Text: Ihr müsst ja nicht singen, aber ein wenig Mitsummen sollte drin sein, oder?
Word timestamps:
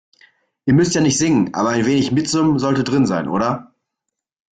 Ihr 0.65 0.73
müsst 0.73 0.95
ja 0.95 1.01
nicht 1.01 1.19
singen, 1.19 1.53
aber 1.53 1.69
ein 1.69 1.85
wenig 1.85 2.11
Mitsummen 2.11 2.57
sollte 2.57 2.83
drin 2.83 3.05
sein, 3.05 3.27
oder? 3.29 3.75